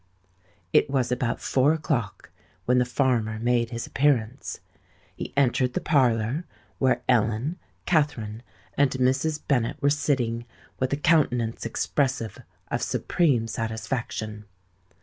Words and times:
It 0.73 0.89
was 0.89 1.11
about 1.11 1.39
four 1.39 1.73
o'clock 1.73 2.31
when 2.65 2.79
the 2.79 2.85
farmer 2.85 3.37
made 3.37 3.69
his 3.69 3.85
appearance. 3.85 4.59
He 5.15 5.31
entered 5.37 5.73
the 5.73 5.79
parlour, 5.79 6.45
where 6.79 7.03
Ellen, 7.07 7.59
Katharine, 7.85 8.41
and 8.75 8.89
Mrs. 8.93 9.39
Bennet 9.47 9.79
were 9.79 9.91
sitting, 9.91 10.45
with 10.79 10.91
a 10.91 10.97
countenance 10.97 11.67
expressive 11.67 12.39
of 12.71 12.81
supreme 12.81 13.47
satisfaction. 13.47 14.45